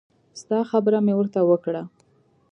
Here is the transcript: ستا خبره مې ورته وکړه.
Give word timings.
ستا 0.41 0.59
خبره 0.71 0.99
مې 1.05 1.13
ورته 1.17 1.39
وکړه. 1.49 1.83